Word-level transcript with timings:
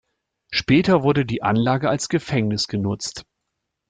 Später 0.51 1.03
wurde 1.03 1.27
die 1.27 1.43
Anlage 1.43 1.87
als 1.87 2.09
Gefängnis 2.09 2.67
genutzt. 2.67 3.23